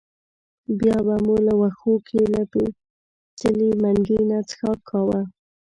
بیا 0.79 0.97
به 1.05 1.15
مو 1.25 1.35
له 1.47 1.53
وښو 1.59 1.93
کې 2.07 2.21
له 2.33 2.41
پېچلي 2.51 3.69
منګي 3.81 4.19
نه 4.29 4.39
څښاک 4.49 4.79
کاوه. 4.89 5.21